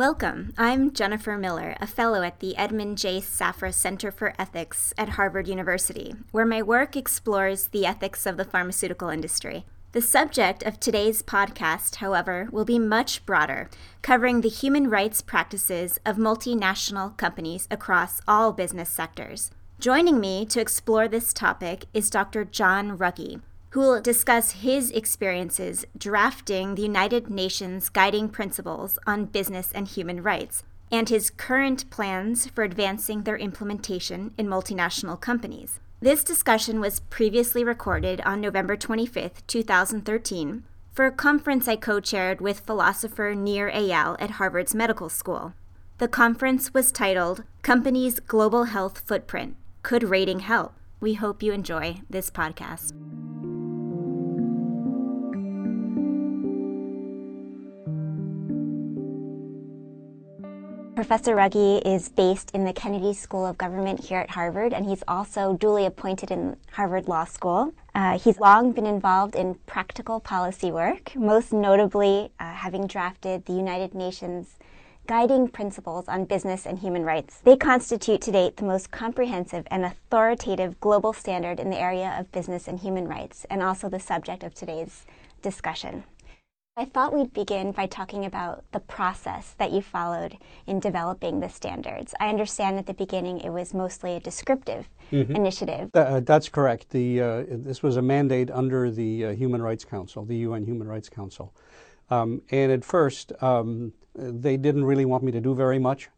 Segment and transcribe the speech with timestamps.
[0.00, 0.54] Welcome.
[0.56, 3.20] I'm Jennifer Miller, a fellow at the Edmond J.
[3.20, 8.46] Safra Center for Ethics at Harvard University, where my work explores the ethics of the
[8.46, 9.66] pharmaceutical industry.
[9.92, 13.68] The subject of today's podcast, however, will be much broader,
[14.00, 19.50] covering the human rights practices of multinational companies across all business sectors.
[19.78, 22.46] Joining me to explore this topic is Dr.
[22.46, 29.70] John Ruggie, who will discuss his experiences drafting the United Nations Guiding Principles on Business
[29.72, 35.78] and Human Rights and his current plans for advancing their implementation in multinational companies.
[36.00, 42.40] This discussion was previously recorded on November 25, 2013, for a conference I co chaired
[42.40, 45.54] with philosopher Nir Eyal at Harvard's Medical School.
[45.98, 50.72] The conference was titled Companies' Global Health Footprint Could Rating Help?
[50.98, 52.94] We hope you enjoy this podcast.
[61.00, 65.02] Professor Ruggie is based in the Kennedy School of Government here at Harvard, and he's
[65.08, 67.72] also duly appointed in Harvard Law School.
[67.94, 73.54] Uh, he's long been involved in practical policy work, most notably uh, having drafted the
[73.54, 74.58] United Nations
[75.06, 77.40] Guiding Principles on Business and Human Rights.
[77.44, 82.30] They constitute to date the most comprehensive and authoritative global standard in the area of
[82.30, 85.06] business and human rights, and also the subject of today's
[85.40, 86.04] discussion.
[86.80, 91.50] I thought we'd begin by talking about the process that you followed in developing the
[91.50, 92.14] standards.
[92.18, 95.36] I understand at the beginning it was mostly a descriptive mm-hmm.
[95.36, 95.90] initiative.
[95.92, 96.88] Uh, that's correct.
[96.88, 100.88] The, uh, this was a mandate under the uh, Human Rights Council, the UN Human
[100.88, 101.52] Rights Council.
[102.08, 106.08] Um, and at first, um, they didn't really want me to do very much.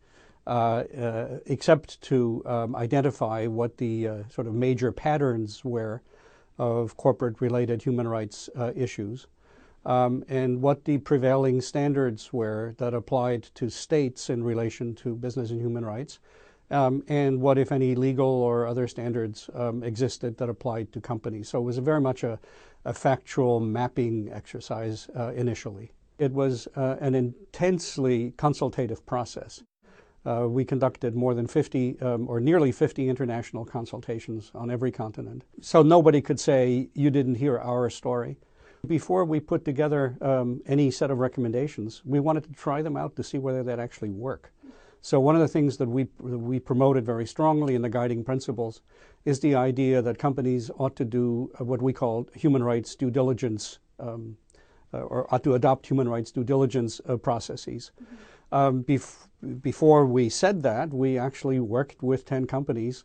[0.46, 6.02] Uh, uh, except to um, identify what the uh, sort of major patterns were
[6.58, 9.28] of corporate related human rights issues
[9.84, 15.50] um, and what the prevailing standards were that applied to states in relation to business
[15.50, 16.18] and human rights,
[16.70, 21.48] um, and what, if any, legal or other standards um, existed that applied to companies.
[21.48, 22.38] So it was very much a,
[22.84, 25.92] a factual mapping exercise uh, initially.
[26.18, 29.62] It was uh, an intensely consultative process.
[30.24, 35.44] Uh, we conducted more than 50 um, or nearly 50 international consultations on every continent.
[35.60, 38.38] So nobody could say, you didn't hear our story.
[38.86, 43.14] Before we put together um, any set of recommendations, we wanted to try them out
[43.14, 44.52] to see whether they'd actually work.
[45.00, 48.82] So one of the things that we we promoted very strongly in the guiding principles
[49.24, 53.78] is the idea that companies ought to do what we call human rights due diligence,
[54.00, 54.36] um,
[54.92, 57.92] uh, or ought to adopt human rights due diligence uh, processes.
[58.02, 58.54] Mm-hmm.
[58.54, 59.28] Um, bef-
[59.60, 63.04] before we said that, we actually worked with ten companies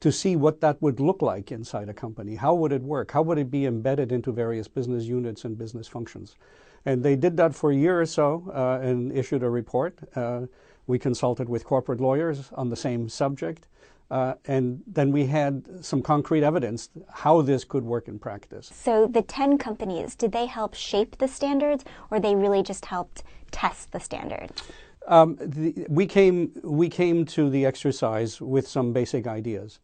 [0.00, 2.36] to see what that would look like inside a company.
[2.36, 3.10] How would it work?
[3.10, 6.36] How would it be embedded into various business units and business functions?
[6.84, 9.98] And they did that for a year or so uh, and issued a report.
[10.14, 10.42] Uh,
[10.86, 13.66] we consulted with corporate lawyers on the same subject.
[14.10, 18.70] Uh, and then we had some concrete evidence how this could work in practice.
[18.74, 23.22] So the 10 companies, did they help shape the standards or they really just helped
[23.50, 24.62] test the standards?
[25.06, 29.78] Um, the, we, came, we came to the exercise with some basic ideas.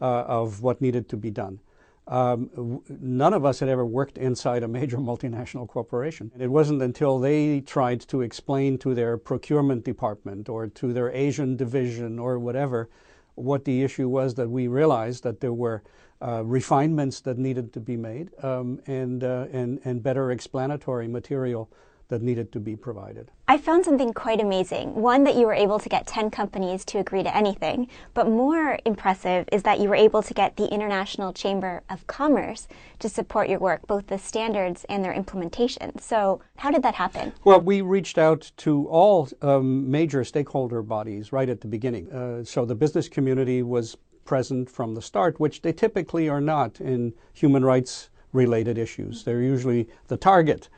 [0.00, 1.60] Uh, of what needed to be done.
[2.08, 6.30] Um, none of us had ever worked inside a major multinational corporation.
[6.34, 11.10] And it wasn't until they tried to explain to their procurement department or to their
[11.10, 12.90] Asian division or whatever
[13.36, 15.82] what the issue was that we realized that there were
[16.20, 21.70] uh, refinements that needed to be made um, and, uh, and, and better explanatory material
[22.08, 23.30] that needed to be provided.
[23.48, 24.94] I found something quite amazing.
[24.94, 28.78] One, that you were able to get 10 companies to agree to anything, but more
[28.84, 33.48] impressive is that you were able to get the International Chamber of Commerce to support
[33.48, 35.98] your work, both the standards and their implementation.
[35.98, 37.32] So, how did that happen?
[37.44, 42.10] Well, we reached out to all um, major stakeholder bodies right at the beginning.
[42.10, 46.80] Uh, so, the business community was present from the start, which they typically are not
[46.80, 49.24] in human rights related issues.
[49.24, 50.68] They're usually the target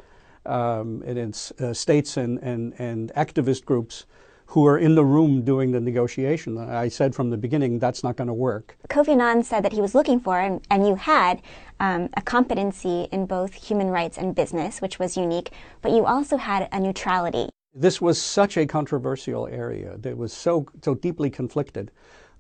[0.47, 4.07] um, and it's uh, states and, and, and activist groups
[4.47, 6.57] who are in the room doing the negotiation.
[6.57, 8.77] I said from the beginning that's not going to work.
[8.89, 11.43] Kofi Annan said that he was looking for, and, and you had,
[11.81, 15.51] um, a competency in both human rights and business, which was unique,
[15.83, 17.49] but you also had a neutrality.
[17.75, 21.91] This was such a controversial area that was so, so deeply conflicted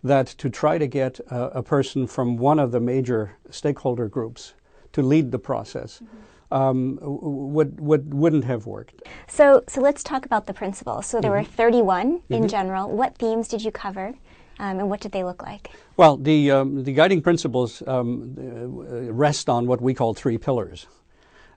[0.04, 4.54] that to try to get a, a person from one of the major stakeholder groups
[4.92, 5.96] to lead the process.
[5.96, 9.02] Mm-hmm um, would, would, wouldn't have worked.
[9.28, 11.06] So, so let's talk about the principles.
[11.06, 11.50] So there mm-hmm.
[11.50, 12.32] were 31 mm-hmm.
[12.32, 12.90] in general.
[12.90, 14.14] What themes did you cover?
[14.58, 15.70] Um, and what did they look like?
[15.96, 20.86] Well, the, um, the guiding principles um, rest on what we call three pillars.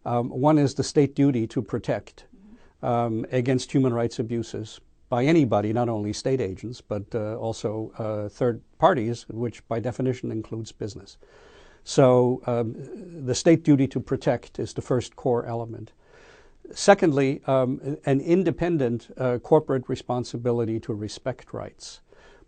[0.05, 2.25] Um, one is the state duty to protect
[2.81, 4.79] um, against human rights abuses.
[5.09, 10.31] by anybody, not only state agents, but uh, also uh, third parties, which by definition
[10.31, 11.17] includes business.
[11.83, 12.75] So um,
[13.25, 15.91] the state duty to protect is the first core element.
[16.71, 22.01] Secondly, um, an independent uh, corporate responsibility to respect rights.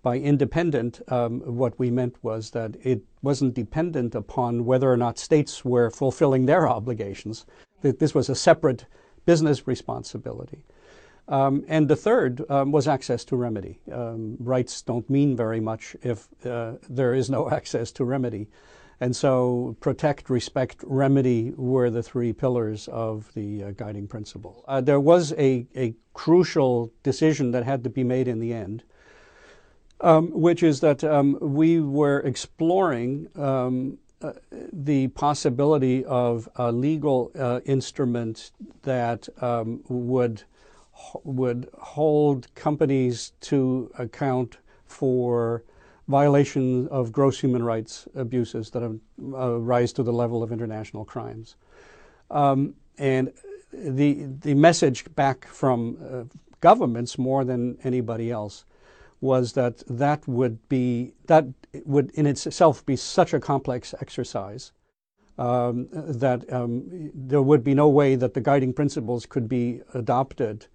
[0.04, 5.20] By independent, um, what we meant was that it wasn't dependent upon whether or not
[5.20, 7.46] states were fulfilling their obligations,
[7.82, 8.86] that this was a separate
[9.26, 10.66] business responsibility.
[11.28, 13.80] Um, and the third um, was access to remedy.
[13.92, 18.48] Um, rights don't mean very much if uh, there is no access to remedy.
[19.02, 24.64] And so, protect, respect, remedy were the three pillars of the uh, guiding principle.
[24.68, 28.84] Uh, there was a, a, crucial decision that had to be made in the end,
[30.02, 34.34] um, which is that um, we were exploring um, uh,
[34.74, 38.52] the possibility of a legal uh, instrument
[38.84, 40.44] that um, would
[41.24, 45.64] would hold companies to account for
[46.08, 49.00] violation of gross human rights abuses that have,
[49.34, 51.56] uh, rise to the level of international crimes.
[52.30, 53.32] Um, and
[53.74, 56.24] the, the message back from uh,
[56.60, 58.66] governments more than anybody else
[59.22, 61.46] was that that would be that
[61.86, 64.72] would in itself be such a complex exercise
[65.38, 70.66] um, that um, there would be no way that the guiding principles could be adopted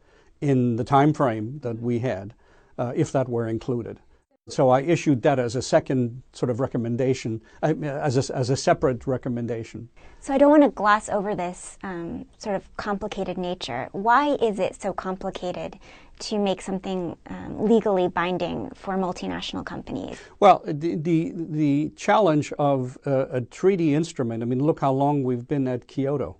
[0.41, 2.35] in the time frame that we had
[2.79, 3.99] uh, if that were included.
[4.49, 9.05] So I issued that as a second sort of recommendation, as a, as a separate
[9.05, 9.89] recommendation.
[10.21, 13.89] So I don't want to gloss over this um, sort of complicated nature.
[13.91, 15.81] Why is it so complicated
[16.21, 20.17] to make something um, legally binding for multinational companies?
[20.39, 24.45] Well, the the, the challenge of uh, a treaty instrument.
[24.45, 26.37] I mean, look how long we've been at Kyoto,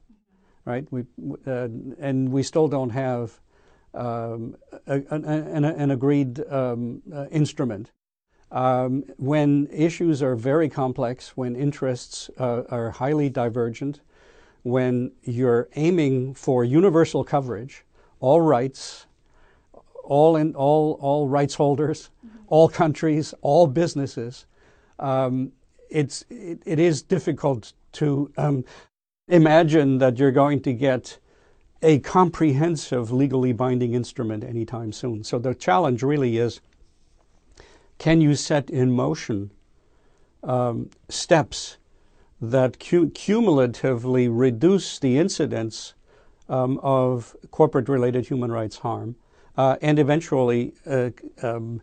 [0.65, 0.87] right?
[0.93, 1.07] We
[1.45, 1.69] uh,
[1.99, 3.41] and we still don't have
[3.95, 4.57] um,
[4.87, 7.91] an, an, agreed um, uh, instrument.
[8.53, 14.01] Um, when issues are very complex, when interests uh, are highly divergent,
[14.63, 17.85] when you're aiming for universal coverage,
[18.21, 19.07] all rights,
[20.05, 22.39] all in all all rights holders, mm-hmm.
[22.49, 24.47] all countries, all businesses,
[24.99, 25.53] um,
[25.91, 28.65] it's it, it is difficult to um,
[29.29, 31.19] imagine that you're going to get
[31.83, 35.23] a comprehensive legally binding instrument anytime soon.
[35.23, 36.61] So the challenge really is
[37.99, 39.51] can you set in motion
[40.43, 41.79] um, steps
[42.41, 45.95] that cu- cumulatively reduce the incidence
[46.49, 49.17] um, of corporate related human rights harm
[49.57, 51.11] uh, and eventually uh,
[51.43, 51.81] um,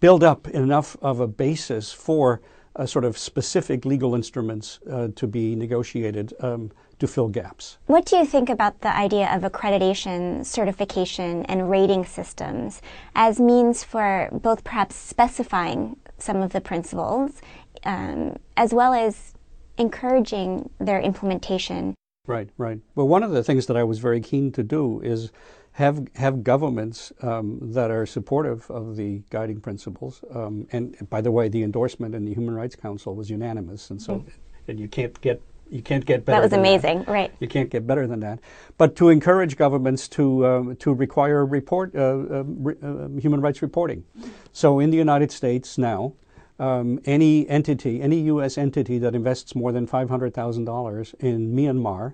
[0.00, 2.40] build up enough of a basis for
[2.76, 7.78] uh, sort of specific legal instruments uh, to be negotiated um, to fill gaps.
[7.86, 12.80] What do you think about the idea of accreditation, certification, and rating systems
[13.14, 17.42] as means for both perhaps specifying some of the principles
[17.84, 19.34] um, as well as
[19.78, 21.94] encouraging their implementation?
[22.26, 22.78] Right, right.
[22.94, 25.32] Well, one of the things that I was very keen to do is
[25.72, 30.22] have have governments um, that are supportive of the guiding principles.
[30.34, 34.00] Um, and by the way, the endorsement in the Human Rights Council was unanimous, and
[34.00, 34.30] so mm-hmm.
[34.68, 35.40] and you can't get
[35.70, 36.36] you can't get better.
[36.36, 37.08] That was amazing, that.
[37.08, 37.32] right?
[37.40, 38.40] You can't get better than that.
[38.76, 43.62] But to encourage governments to um, to require report uh, uh, re, uh, human rights
[43.62, 44.04] reporting.
[44.52, 46.12] So in the United States now,
[46.58, 48.58] um, any entity, any U.S.
[48.58, 52.12] entity that invests more than five hundred thousand dollars in Myanmar,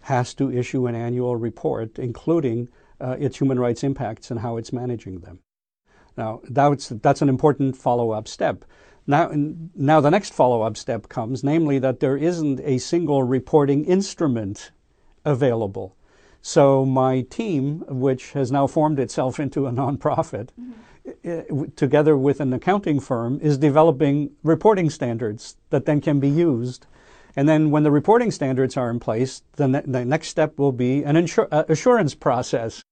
[0.00, 2.68] has to issue an annual report, including
[3.00, 5.40] uh, its human rights impacts and how it's managing them.
[6.16, 8.64] Now that's that's an important follow up step.
[9.06, 14.70] Now, now the next follow-up step comes, namely that there isn't a single reporting instrument
[15.24, 15.94] available.
[16.40, 21.64] So my team, which has now formed itself into a nonprofit, mm-hmm.
[21.76, 26.86] together with an accounting firm, is developing reporting standards that then can be used.
[27.36, 30.72] And then when the reporting standards are in place, the, ne- the next step will
[30.72, 32.82] be an insur- uh, assurance process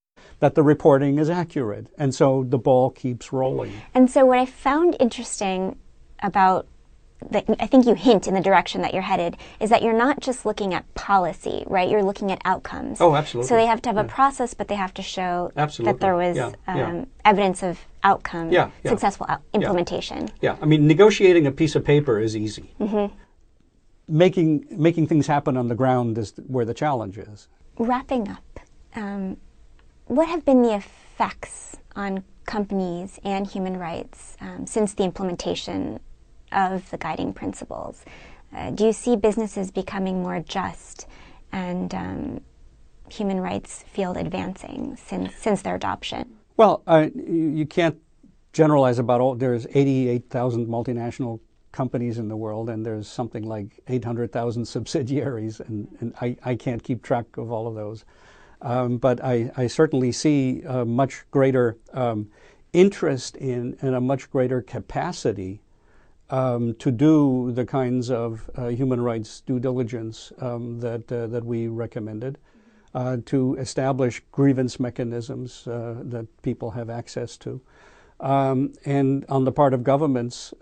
[0.41, 1.87] that the reporting is accurate.
[1.97, 3.73] And so the ball keeps rolling.
[3.95, 5.77] And so what I found interesting
[6.21, 6.67] about
[7.31, 10.19] that I think you hint in the direction that you're headed is that you're not
[10.19, 11.89] just looking at policy, right?
[11.89, 13.01] You're looking at outcomes.
[13.01, 13.49] Oh, absolutely.
[13.49, 14.03] So they have to have yeah.
[14.03, 15.93] a process, but they have to show absolutely.
[15.93, 16.53] that there was yeah.
[16.67, 17.05] Um, yeah.
[17.25, 18.53] evidence of outcome,
[18.85, 20.31] successful out- implementation.
[20.41, 20.57] Yeah.
[20.61, 22.75] I mean, negotiating a piece of paper is easy.
[22.81, 23.15] Mm-hmm.
[24.13, 27.49] Making making things happen on the ground is where the challenge is.
[27.79, 28.61] Wrapping up,
[28.95, 29.39] um,
[30.05, 35.99] what have been the effects on companies and human rights um, since the implementation
[36.53, 38.05] of the guiding principles?
[38.55, 41.07] Uh, do you see businesses becoming more just
[41.51, 42.41] and um,
[43.09, 46.37] human rights field advancing since since their adoption?
[46.59, 47.99] Well, uh, you can't
[48.53, 49.37] generalize about all.
[49.37, 51.41] There's 88,000 multinational
[51.73, 56.83] companies in the world, and there's something like 800,000 subsidiaries, and, and I, I, can't
[56.83, 58.05] keep track of all of those.
[58.61, 62.31] Um, but I, I, certainly see a much greater um,
[62.73, 65.61] interest in and a much greater capacity
[66.31, 71.45] um, to do the kinds of uh, human rights due diligence um, that uh, that
[71.45, 72.39] we recommended,
[72.95, 77.61] uh, to establish grievance mechanisms uh, that people have access to,
[78.21, 80.55] um, and on the part of governments,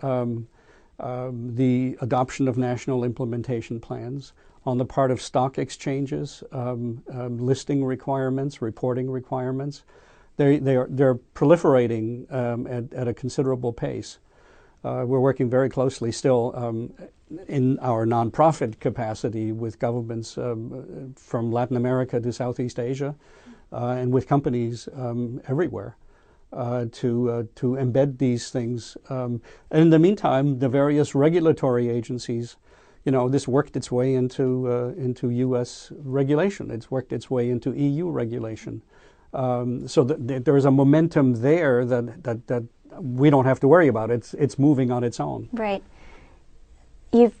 [1.01, 4.33] um, um, the adoption of national implementation plans.
[4.63, 7.01] On the part of stock exchanges, um,
[7.39, 9.83] listing requirements, reporting requirements,
[10.37, 12.27] they they are they're proliferating
[12.69, 14.19] at, at a considerable pace.
[14.83, 16.93] Uh, we're working very closely still um,
[17.47, 23.15] in our nonprofit capacity with governments um, from Latin America to Southeast Asia
[23.71, 25.95] uh, and with companies um, everywhere
[26.53, 28.97] uh, to, uh, to embed these things.
[29.09, 32.57] Um, and in the meantime, the various regulatory agencies,
[33.05, 35.91] you know, this worked its way into, uh, into U.S.
[36.03, 36.69] regulation.
[36.71, 38.81] It's worked its way into EU regulation.
[39.33, 42.63] Um, so th- th- there is a momentum there that, that, that
[42.99, 44.11] we don't have to worry about.
[44.11, 45.49] It's, it's moving on its own.
[45.53, 45.83] Right.
[47.13, 47.40] You've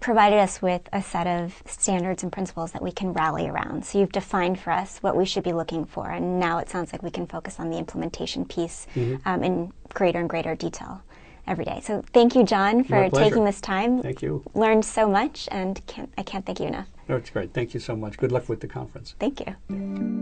[0.00, 3.84] provided us with a set of standards and principles that we can rally around.
[3.84, 6.92] So you've defined for us what we should be looking for, and now it sounds
[6.92, 9.28] like we can focus on the implementation piece mm-hmm.
[9.28, 11.02] um, in greater and greater detail
[11.46, 11.80] every day.
[11.82, 14.02] So thank you, John, for taking this time.
[14.02, 14.44] Thank you.
[14.54, 16.86] Learned so much, and can't, I can't thank you enough.
[17.08, 17.54] No, it's great.
[17.54, 18.18] Thank you so much.
[18.18, 19.14] Good luck with the conference.
[19.18, 20.17] Thank you.